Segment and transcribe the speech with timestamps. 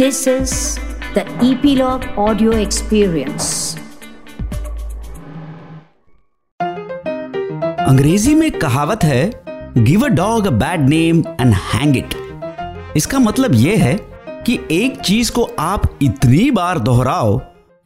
[0.00, 0.52] This is
[1.14, 3.48] the Epilogue Audio Experience.
[7.88, 9.44] Angrezi में कहावत है
[9.78, 12.14] give a dog a bad name and hang it
[12.96, 14.00] इसका मतलब यह है
[14.46, 17.38] कि एक चीज़ को आप इतनी बार दोहराओ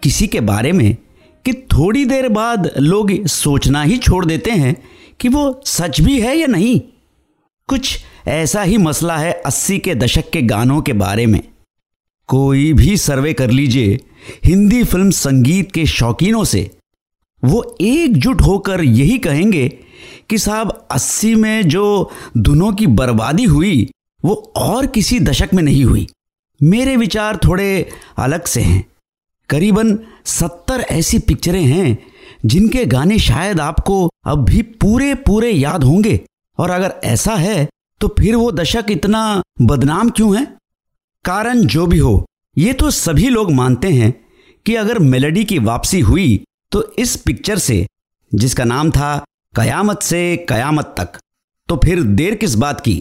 [0.03, 0.97] किसी के बारे में
[1.45, 4.77] कि थोड़ी देर बाद लोग सोचना ही छोड़ देते हैं
[5.21, 6.81] कि वो सच भी है या नहीं।
[7.69, 11.54] कुछ ऐसा ही मसला है अस्सी के दशक के गानों के बारे में।
[12.29, 13.99] कोई भी सर्वे कर लीजिए,
[14.45, 16.71] हिंदी फ़िल्म संगीत के शौकीनों से।
[17.45, 19.69] वो एकजुट होकर यही कहेंगे
[20.31, 23.91] कि साहब, अस्सी में जो दुनों की बर्बादी हुई,
[24.25, 26.07] वो और किसी दशक में नहीं हुई।
[26.63, 28.85] मेरे विचार थोड़े अलग से हैं।
[29.49, 31.99] करीबन सत्तर ऐसी पिक्चरें हैं,
[32.47, 36.21] जिनके गाने शायद आपको अब भी पूरे पूरे याद होंगे।
[36.59, 37.69] और अगर ऐसा है
[38.01, 40.47] तो फिर वो दशक इतना बदनाम क्यों है?
[41.25, 42.25] कारण जो भी हो,
[42.57, 44.13] ये तो सभी लोग मानते हैं
[44.67, 47.87] कि अगर मेलोडी की वापसी हुई तो इस पिक्चर से,
[48.33, 49.17] जिसका नाम था
[49.55, 51.19] कयामत से कयामत तक
[51.69, 52.97] तो फिर देर किस बात की?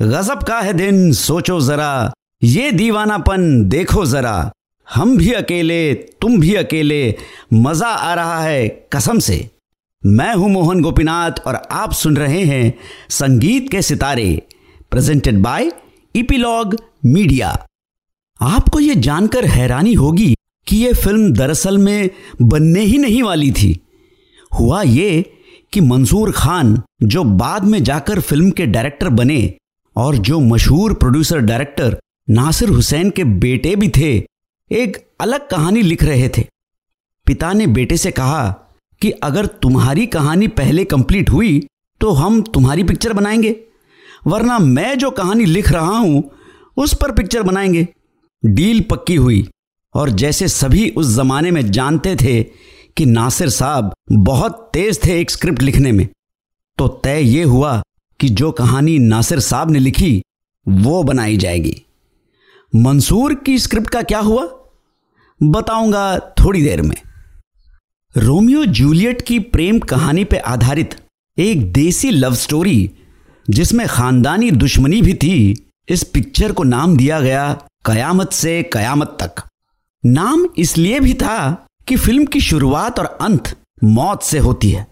[0.00, 4.50] गजब का है दिन, सोचो जरा, ये दीवानापन देखो जरा,
[4.88, 7.14] हम भी अकेले, तुम भी अकेले,
[7.52, 9.38] मज़ा आ रहा है कसम से।
[10.02, 12.74] मैं हूँ मोहन गोपीनाथ और आप सुन रहे हैं
[13.10, 14.30] संगीत के सितारे
[14.90, 15.72] प्रेजेंटेड बाय
[16.14, 17.56] इपीलॉग मीडिया
[18.40, 20.34] आपको ये जानकर हैरानी होगी
[20.66, 22.10] कि यह फ़िल्म दरअसल में
[22.42, 23.80] बनने ही नहीं वाली थी।
[24.52, 25.24] हुआ ये
[25.72, 29.54] कि मंसूर खान जो बाद में जाकर फ़िल्म के डायरेक्टर बने
[29.96, 31.96] और जो मशहूर प्रोड्यूसर डायरेक्टर
[32.28, 34.16] नासिर हुसैन के बेटे भी थे,
[34.70, 36.46] एक अलग कहानी लिख रहे थे।
[37.26, 38.48] पिता ने बेटे से कहा
[39.02, 41.66] कि अगर तुम्हारी कहानी पहले कंप्लीट हुई
[42.00, 43.54] तो हम तुम्हारी पिक्चर बनाएँगे,
[44.26, 46.30] वरना मैं जो कहानी लिख रहा हूँ,
[46.76, 47.86] उस पर पिक्चर बनाएँगे।
[48.44, 49.48] डील पक्की हुई।
[49.94, 52.42] और जैसे सभी उस जमाने में जानते थे
[52.96, 56.08] कि नासिर साहब बहुत तेज थे एक स्क्रिप्ट लिखने में
[56.78, 57.82] तो तय ये हुआ
[58.20, 60.22] कि जो कहानी नासिर साहब ने लिखी,
[60.68, 61.82] वो बनाई जाएगी।
[62.76, 64.48] मंसूर की स्क्रिप्ट का क्या हुआ?
[65.42, 66.96] बताऊँगा थोड़ी देर में।
[68.16, 70.94] रोमियो जूलियट की प्रेम कहानी पर आधारित
[71.38, 72.90] एक देसी लव स्टोरी,
[73.50, 79.42] जिसमें खानदानी दुश्मनी भी थी, इस पिक्चर को नाम दिया गया कयामत से कयामत तक।
[80.04, 84.86] नाम इसलिए भी था कि फ़िल्म की शुरुआत और अंत मौत से होती है।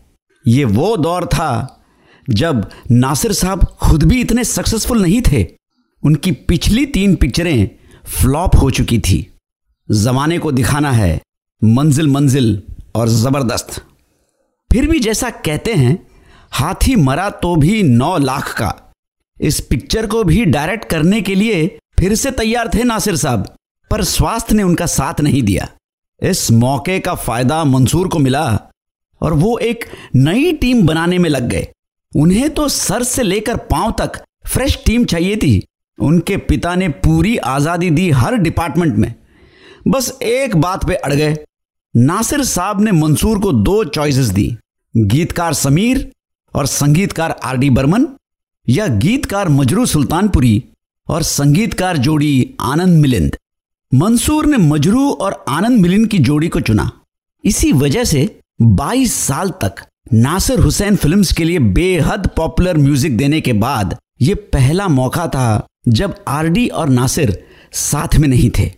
[0.46, 1.82] ये वो दौर था
[2.30, 5.46] जब नासिर साहब खुद भी इतने सक्सेसफुल नहीं थे।
[6.02, 7.70] उनकी पिछली तीन पिक्चरें
[8.06, 9.38] फ्लॉप हो चुकी थी।
[9.90, 11.20] जमाने को दिखाना है,
[11.64, 12.62] मंजिल मंजिल
[12.94, 13.80] और ज़बरदस्त।
[14.70, 16.06] फिर भी जैसा कहते हैं,
[16.52, 18.74] हाथी मरा तो भी नौ लाख का।
[19.40, 23.46] इस पिक्चर को भी डायरेक्ट करने के लिए फिर से तैयार थे नासिर साहब,
[23.90, 25.68] पर स्वास्थ्य ने उनका साथ नहीं दिया।
[26.22, 28.46] इस मौके का फ़ायदा मंसूर को मिला
[29.20, 29.84] और वो एक
[30.16, 31.66] नई टीम बनाने में लग गए।
[32.12, 35.62] उन्हें तो सर से लेकर पाँव तक फ्रेश टीम चाहिए थी।
[35.98, 39.14] उनके पिता ने पूरी आज़ादी दी हर डिपार्टमेंट में।
[39.88, 41.36] बस एक बात पे अड़ गए।
[41.94, 44.56] नासिर साहब ने मंसूर को दो चॉइसेस दी।
[44.94, 46.10] गीतकार समीर
[46.54, 48.06] और संगीतकार आर डी बर्मन
[48.66, 50.62] या गीतकार मजरू सुल्तानपुरी।
[51.08, 53.36] और संगीतकार जोड़ी आनंद मिलिंद।
[53.94, 56.90] मंसूर ने मजरू और आनंद मिलिंद की जोड़ी को चुना।
[57.44, 63.40] इसी वजह से 22 साल तक नासिर हुसैन फिल्म्स के लिए बेहद पॉपुलर म्यूज़िक देने
[63.40, 68.70] के बाद यह पहला मौका था जब आरडी और नासिर साथ में नहीं थे।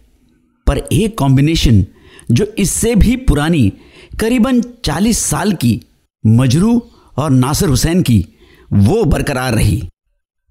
[0.66, 1.84] पर एक कॉम्बिनेशन
[2.31, 3.72] जो इससे भी पुरानी,
[4.21, 5.81] करीबन 40 साल की
[6.27, 6.83] मजरू
[7.16, 8.25] और नासिर हुसैन की,
[8.72, 9.83] वो बरकरार रही।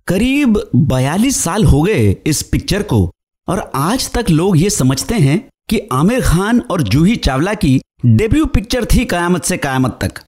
[0.08, 0.58] करीब
[0.90, 3.00] 42 साल हो गए इस पिक्चर को,
[3.48, 5.38] और आज तक लोग ये समझते हैं
[5.70, 10.22] कि आमिर खान और जूही चावला की डेब्यू पिक्चर थी कयामत से कयामत तक।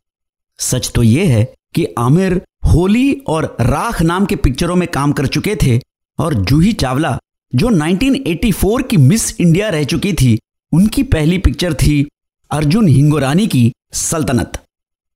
[0.59, 1.43] सच तो यह है
[1.75, 5.79] कि आमिर होली और राख नाम के पिक्चरों में काम कर चुके थे,
[6.19, 7.17] और जूही चावला,
[7.53, 10.37] जो 1984 की मिस इंडिया रह चुकी थी,
[10.71, 12.05] उनकी पहली पिक्चर थी
[12.51, 14.61] अर्जुन हिंगोरानी की सल्तनत,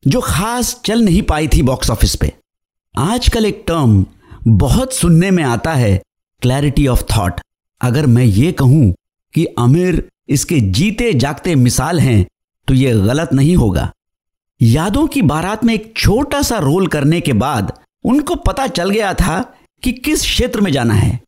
[0.03, 2.31] जो खास चल नहीं पाई थी बॉक्स ऑफ़िस पे।
[2.95, 4.05] आजकल एक टर्म
[4.47, 6.01] बहुत सुनने में आता है
[6.41, 7.39] क्लैरिटी ऑफ़ थॉट
[7.81, 8.93] अगर मैं ये कहूँ
[9.33, 12.25] कि अमीर इसके जीते जागते मिसाल हैं
[12.67, 13.91] तो ये गलत नहीं होगा।
[14.61, 17.71] यादों की बारात में एक छोटा सा रोल करने के बाद
[18.05, 19.39] उनको पता चल गया था
[19.83, 21.19] कि किस क्षेत्र में जाना है।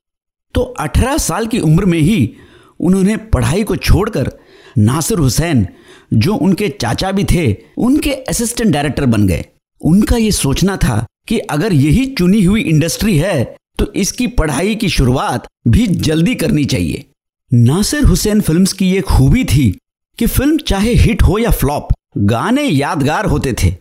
[0.56, 2.36] तो 18 साल की उम्र में ही
[2.80, 4.32] उन्होंने पढ़ाई को छोड़कर
[4.78, 5.68] नासिर हुसैन,
[6.14, 9.46] जो उनके चाचा भी थे, उनके असिस्टेंट डायरेक्टर बन गए।
[9.82, 13.44] उनका यह सोचना था कि अगर यही चुनी हुई इंडस्ट्री है
[13.80, 17.06] तो इसकी पढ़ाई की शुरुआत भी जल्दी करनी चाहिए।
[17.52, 19.70] नासिर हुसैन फिल्म्स की ये खूबी थी
[20.18, 21.88] कि फ़िल्म चाहे हिट हो या फ्लॉप,
[22.18, 23.74] गाने यादगार होते थे।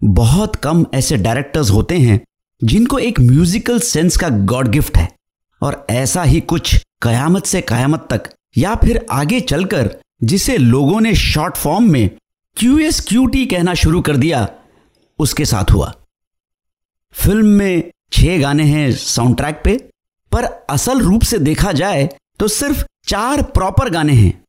[0.00, 2.20] बहुत कम ऐसे डायरेक्टर्स होते हैं
[2.62, 5.08] जिनको एक म्यूजिकल सेंस का गॉड गिफ्ट है।
[5.62, 9.90] और ऐसा ही कुछ कयामत से कयामत तक, या फिर आगे चलकर,
[10.22, 12.10] जिसे लोगों ने शॉर्ट फॉर्म में
[12.56, 14.46] क्यू एस क्यू टी कहना शुरू कर दिया,
[15.18, 15.92] उसके साथ हुआ।
[17.14, 19.76] फ़िल्म में छह गाने हैं साउंड ट्रैक पे,
[20.32, 22.08] पर असल रूप से देखा जाए
[22.38, 24.44] तो सिर्फ़ चार प्रॉपर गाने हैं।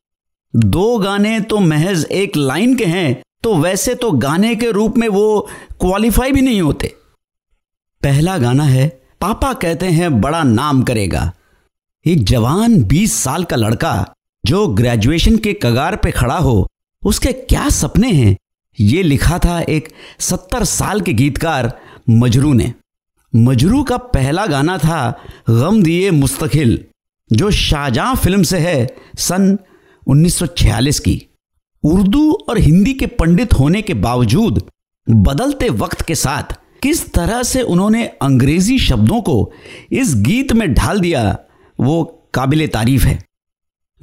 [0.54, 5.08] दो गाने तो महज एक लाइन के हैं तो वैसे तो गाने के रूप में
[5.08, 5.48] वो
[5.80, 6.94] क्वालिफाई भी नहीं होते।
[8.02, 8.88] पहला गाना है,
[9.20, 11.30] पापा कहते हैं बड़ा नाम करेगा।
[12.06, 14.14] एक जवान 20 साल का लड़का
[14.44, 16.66] जो ग्रेजुएशन के कगार पे खड़ा हो,
[17.02, 18.36] उसके क्या सपने हैं?
[18.78, 19.88] ये लिखा था एक
[20.20, 21.72] सत्तर साल के गीतकार
[22.10, 22.74] मजरू ने।
[23.36, 25.18] मजरू का पहला गाना था
[25.50, 26.84] गम दिए मुस्तकिल,
[27.32, 29.58] जो शाहजहां फ़िल्म से है, सन
[30.06, 31.26] 1946 की।
[31.84, 34.70] उर्दू और हिंदी के पंडित होने के बावजूद,
[35.10, 36.42] बदलते वक्त के साथ
[36.82, 39.52] किस तरह से उन्होंने अंग्रेज़ी शब्दों को
[39.92, 41.38] इस गीत में ढाल दिया,
[41.80, 43.24] वो काबिल तारीफ़ है।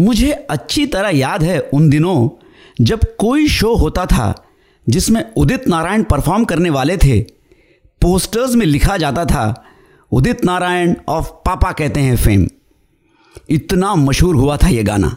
[0.02, 2.30] मुझे अच्छी तरह याद है उन दिनों,
[2.82, 4.46] जब कोई शो होता था,
[4.90, 7.37] जिसमें उदित नारायण परफॉर्म करने वाले थे
[8.02, 9.64] पोस्टर्स में लिखा जाता था,
[10.12, 12.48] उदित नारायण ऑफ़ पापा कहते हैं फेम
[13.50, 15.16] इतना मशहूर हुआ था यह गाना।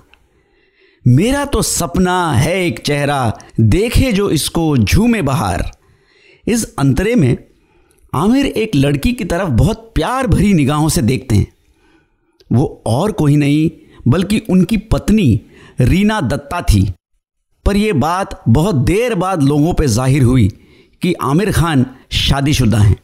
[1.04, 5.64] मेरा तो सपना है एक चेहरा, देखे जो इसको झूमे बाहर।
[6.46, 7.36] इस अंतरे में
[8.12, 11.46] आमिर एक लड़की की तरफ़ बहुत प्यार भरी निगाहों से देखते हैं।
[12.50, 13.70] वो और कोई नहीं,
[14.08, 15.40] बल्कि उनकी पत्नी
[15.80, 16.82] रीना दत्ता थी।
[17.66, 20.48] पर यह बात बहुत देर बाद लोगों पे ज़ाहिर हुई।
[21.02, 22.96] कि आमिर खान शादीशुदा हैं।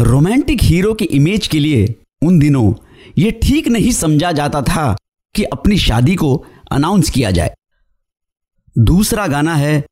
[0.00, 2.72] रोमांटिक हीरो की इमेज के लिए उन दिनों
[3.18, 4.96] ये ठीक नहीं समझा जाता था
[5.34, 7.54] कि अपनी शादी को अनाउंस किया जाए।
[8.78, 9.84] दूसरा गाना है,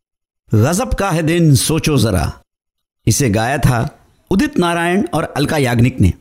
[0.55, 2.41] गजब का है दिन, सोचो जरा।
[3.07, 3.99] इसे गाया था
[4.31, 6.13] उदित नारायण और अलका याग्निक ने।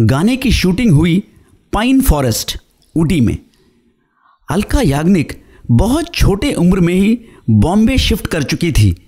[0.00, 1.22] गाने की शूटिंग हुई
[1.72, 2.58] पाइन फॉरेस्ट,
[2.96, 3.38] ऊटी में।
[4.50, 7.20] अलका याग्निक बहुत छोटे उम्र में ही
[7.50, 9.06] बॉम्बे शिफ्ट कर चुकी थी।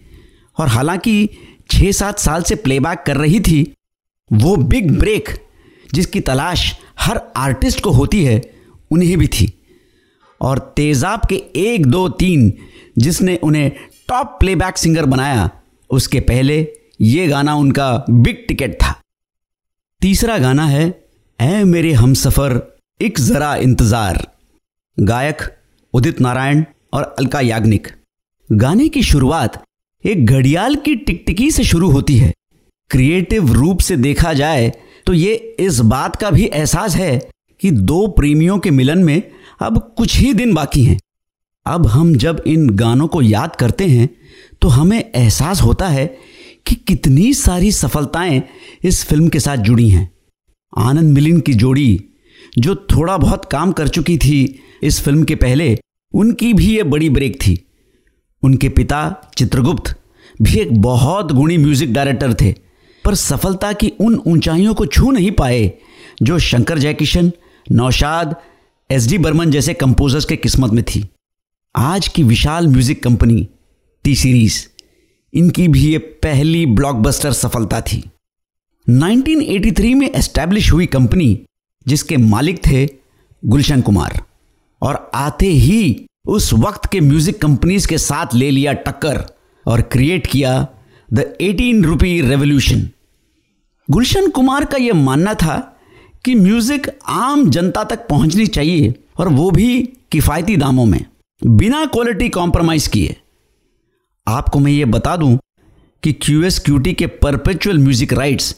[0.56, 1.28] और हालाँकि
[1.70, 3.62] छः सात साल से प्लेबैक कर रही थी,
[4.30, 5.28] वो बिग ब्रेक
[5.94, 8.40] जिसकी तलाश हर आर्टिस्ट को होती है,
[8.90, 9.52] उन्हें भी थी।
[10.40, 12.52] और तेजाब के एक, दो, तीन
[12.98, 13.70] जिसने उन्हें
[14.08, 15.50] टॉप प्लेबैक सिंगर बनाया,
[15.90, 16.66] उसके पहले
[17.00, 18.94] ये गाना उनका बिग टिकट था।
[20.00, 20.86] तीसरा गाना है
[21.38, 22.60] ए मेरे हम सफ़र
[23.00, 24.26] एक ज़रा इंतज़ार
[24.98, 25.42] गायक
[25.94, 27.88] उदित नारायण और अलका याग्निक।
[28.50, 29.62] गाने की शुरुआत
[30.04, 32.32] एक घड़ियाल की टिकटिकी से शुरू होती है।
[32.90, 34.72] क्रिएटिव रूप से देखा जाए
[35.06, 37.18] तो ये इस बात का भी एहसास है
[37.60, 39.22] कि दो प्रेमियों के मिलन में
[39.60, 40.98] अब कुछ ही दिन बाकी हैं।
[41.66, 44.08] अब हम जब इन गानों को याद करते हैं
[44.62, 46.06] तो हमें एहसास होता है
[46.66, 48.42] कि कितनी सारी सफलताएँ
[48.84, 50.10] इस फ़िल्म के साथ जुड़ी हैं।
[50.78, 52.04] आनंद मिलिन की जोड़ी,
[52.58, 55.76] जो थोड़ा बहुत काम कर चुकी थी इस फ़िल्म के पहले,
[56.14, 57.58] उनकी भी ये बड़ी ब्रेक थी।
[58.42, 59.00] उनके पिता
[59.36, 59.94] चित्रगुप्त
[60.42, 62.52] भी एक बहुत गुणी म्यूज़िक डायरेक्टर थे,
[63.04, 65.72] पर सफलता की उन ऊंचाइयों को छू नहीं पाए,
[66.22, 67.30] जो शंकर जयकिशन,
[67.66, 68.34] नौशाद
[68.90, 71.04] एस डी बर्मन जैसे कंपोजर्स के किस्मत में थी।
[71.74, 73.46] आज की विशाल म्यूज़िक कंपनी
[74.04, 74.66] टी सीरीज़
[75.34, 78.02] इनकी भी ये पहली ब्लॉकबस्टर सफलता थी।
[78.86, 81.38] 1983 में एस्टैब्लिश हुई कंपनी
[81.86, 82.86] जिसके मालिक थे
[83.42, 84.20] गुलशन कुमार,
[84.82, 89.24] और आते ही उस वक्त के म्यूज़िक कंपनीज़ के साथ ले लिया टक्कर
[89.66, 90.54] और क्रिएट किया
[91.08, 92.88] the 18 rupee revolution
[93.88, 95.56] Gulshan Kumar का यह मानना था
[96.24, 101.04] कि म्यूज़िक आम जनता तक पहुंचनी चाहिए और वो भी किफ़ायती दामों में,
[101.42, 103.16] बिना क्वालिटी कॉम्प्रोमाइज़ किए।
[104.26, 105.38] आपको मैं ये बता दूँ
[106.02, 108.56] कि क्यू एस क्यूटी के परपेचुअल म्यूज़िक राइट्स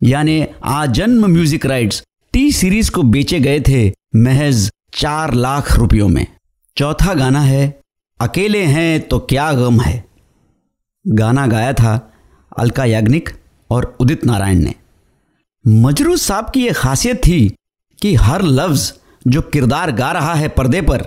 [0.00, 2.02] यानी आजन्म म्यूज़िक राइट्स
[2.34, 6.26] टी सीरीज़ को बेचे गए थे महज चार लाख रुपयों में।
[6.76, 7.80] चौथा गाना है,
[8.20, 10.04] अकेले हैं तो क्या गम है।
[11.04, 12.12] गाना गाया था
[12.58, 13.30] अलका याग्निक
[13.70, 14.74] और उदित नारायण ने।
[15.64, 17.56] मजरू साहब की यह खासियत थी
[18.02, 18.92] कि हर लफ्ज़
[19.28, 21.04] जो किरदार गा रहा है पर्दे पर,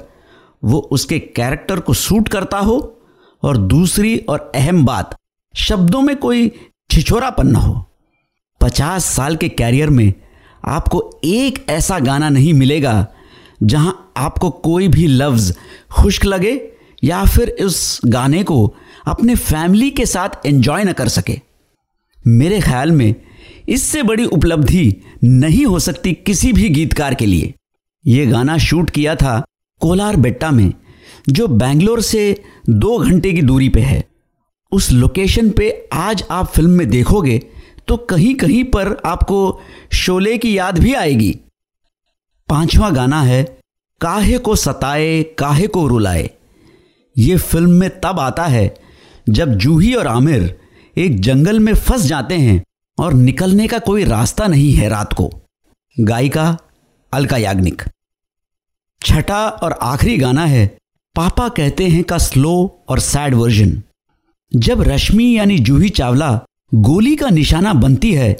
[0.63, 2.77] वो उसके कैरेक्टर को सूट करता हो
[3.43, 5.17] और दूसरी और अहम बात,
[5.55, 6.51] शब्दों में कोई
[6.91, 7.85] छिछोरापन न हो।
[8.61, 10.13] पचास साल के कैरियर में
[10.65, 13.05] आपको एक ऐसा गाना नहीं मिलेगा
[13.63, 15.51] जहाँ आपको कोई भी लफ्ज़
[15.91, 16.59] खुश्क लगे
[17.03, 18.73] या फिर उस गाने को
[19.07, 21.39] अपने फैमिली के साथ एंजॉय न कर सके।
[22.25, 23.13] मेरे ख्याल में
[23.69, 27.53] इससे बड़ी उपलब्धि नहीं हो सकती किसी भी गीतकार के लिए।
[28.05, 29.43] ये गाना शूट किया था
[29.81, 30.73] कोलार बेट्टा में,
[31.29, 34.03] जो बैंगलोर से दो घंटे की दूरी पे है।
[34.71, 37.37] उस लोकेशन पे आज आप फ़िल्म में देखोगे
[37.87, 39.59] तो कहीं कहीं पर आपको
[39.93, 41.35] शोले की याद भी आएगी।
[42.49, 43.43] पांचवा गाना है,
[44.01, 46.29] काहे को सताए, काहे को रुलाए।
[47.17, 48.73] ये फ़िल्म में तब आता है
[49.29, 50.59] जब जूही और आमिर
[50.97, 52.63] एक जंगल में फंस जाते हैं
[52.97, 55.31] और निकलने का कोई रास्ता नहीं है रात को।
[55.99, 56.57] गायिका
[57.13, 57.81] अलका याग्निक।
[59.01, 60.65] छठा और आखिरी गाना है,
[61.15, 63.81] पापा कहते हैं का स्लो और सैड वर्जन।
[64.55, 66.39] जब रश्मि यानी जूही चावला
[66.73, 68.37] गोली का निशाना बनती है,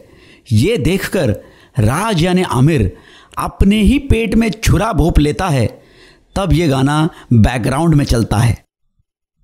[0.52, 1.36] ये देखकर
[1.80, 2.92] राज यानी आमिर
[3.38, 5.66] अपने ही पेट में छुरा भोप लेता है,
[6.36, 8.64] तब ये गाना बैकग्राउंड में चलता है।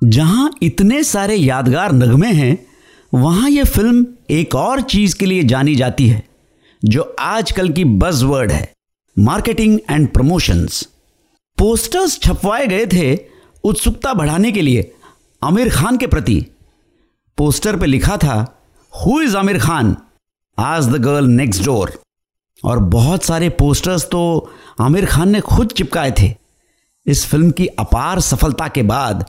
[0.02, 2.58] जहाँ इतने सारे यादगार नगमे हैं,
[3.14, 6.24] वहाँ यह फ़िल्म एक और चीज़ के लिए जानी जाती है,
[6.84, 8.72] जो आजकल की बज वर्ड है
[9.18, 10.88] मार्केटिंग एंड प्रमोशंस
[11.58, 13.16] पोस्टर्स छपवाए गए थे
[13.64, 14.92] उत्सुकता बढ़ाने के लिए
[15.42, 16.46] आमिर खान के प्रति।
[17.38, 18.38] पोस्टर पे लिखा था
[18.94, 19.96] हु इज़ आमिर खान
[20.58, 22.00] आज द गर्ल नेक्स्ट डोर
[22.63, 26.34] और बहुत सारे पोस्टर्स तो आमिर खान ने खुद चिपकाए थे।
[27.06, 29.25] इस फ़िल्म की अपार सफलता के बाद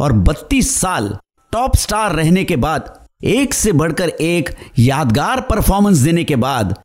[0.00, 1.16] और 32 साल
[1.52, 6.78] टॉप स्टार रहने के बाद, एक से बढ़कर एक यादगार परफॉर्मेंस देने के बाद,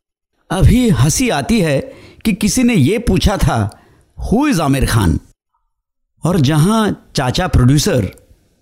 [0.51, 1.79] अभी हँसी आती है
[2.25, 3.79] कि किसी ने यह पूछा था
[4.17, 5.19] हु इज़ आमिर खान?
[6.25, 8.11] और जहाँ चाचा प्रोड्यूसर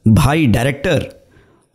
[0.07, 1.09] भाई डायरेक्टर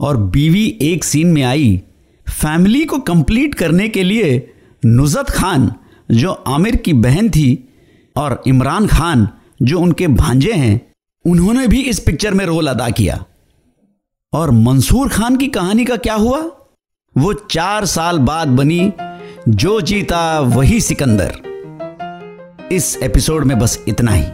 [0.01, 1.83] और बीवी एक सीन में आई
[2.29, 4.56] फैमिली को कंप्लीट करने के लिए
[4.87, 5.73] नुजत खान,
[6.11, 7.69] जो आमिर की बहन थी,
[8.17, 9.29] और इमरान खान,
[9.63, 10.93] जो उनके भांजे हैं,
[11.27, 13.25] उन्होंने भी इस पिक्चर में रोल अदा किया।
[14.33, 16.51] और मंसूर खान की कहानी का क्या हुआ?
[17.19, 18.93] वो चार साल बाद बनी
[19.49, 21.33] जो जीता वही सिकंदर।
[22.73, 24.25] इस एपिसोड में बस इतना ही।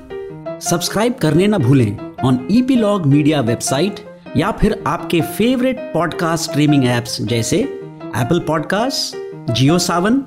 [0.60, 3.94] सब्सक्राइब करने ना भूलें ऑन ईपीलॉग मीडिया वेबसाइट
[4.36, 7.58] या फिर आपके फेवरेट पॉडकास्ट स्ट्रीमिंग एप्स जैसे
[8.16, 10.22] Apple podcast Jio Saavn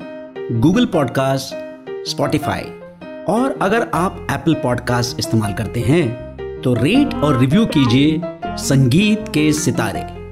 [0.51, 1.55] Google podcast
[2.09, 2.61] Spotify
[3.29, 9.53] और अगर आप एप्पल पॉडकास्ट इस्तेमाल करते हैं तो रेट और रिव्यू कीजिए संगीत के
[9.53, 10.24] सितारे।